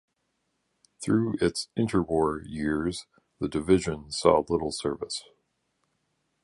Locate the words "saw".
4.11-4.39